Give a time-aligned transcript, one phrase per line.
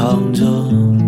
[0.00, 0.99] 唱着。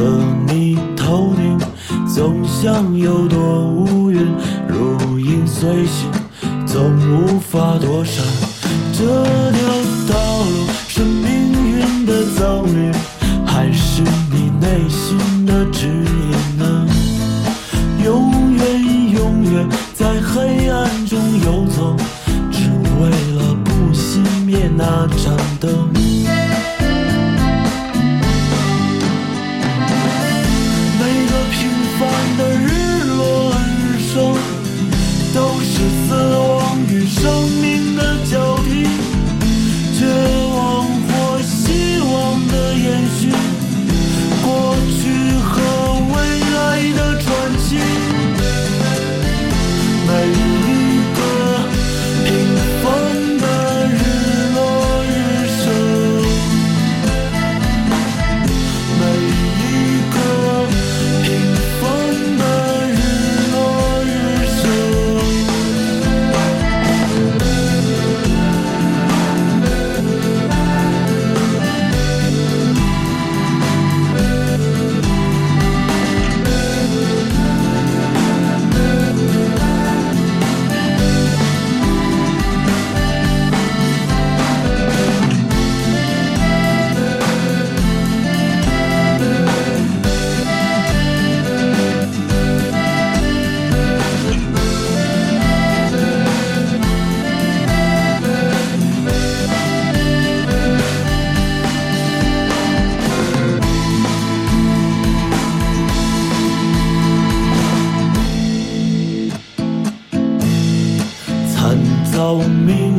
[0.00, 0.06] 的
[0.48, 1.58] 你头顶
[2.08, 4.26] 总像有朵乌云，
[4.66, 6.10] 如影随形，
[6.66, 8.24] 总无法躲闪。
[8.94, 9.68] 这条
[10.08, 12.90] 道路是命运的赠予，
[13.44, 16.86] 还是你内心的指引呢？
[18.02, 21.94] 永远永远在黑暗中游走，
[22.50, 25.29] 只为了不熄灭那盏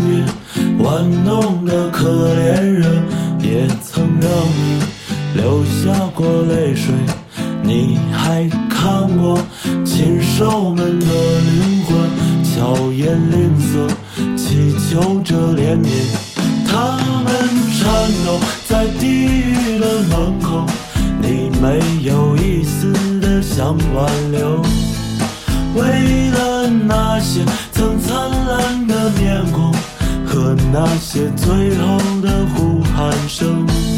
[0.01, 0.25] 命
[0.65, 3.03] 运玩弄的可怜人，
[3.39, 4.81] 也曾让你
[5.35, 6.93] 流下过泪水。
[7.63, 9.39] 你还看过
[9.85, 12.09] 禽兽们的灵魂，
[12.43, 13.87] 巧言令色，
[14.35, 15.87] 祈求着怜悯。
[16.67, 17.33] 他们
[17.77, 20.65] 颤抖在地狱的门口，
[21.21, 24.61] 你没有一丝的想挽留。
[25.73, 27.41] 为了那些
[30.73, 33.90] 那些最后的呼喊声。